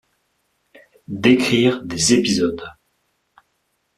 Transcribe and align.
D’écrire 1.07 1.83
des 1.83 2.13
épisodes. 2.15 2.63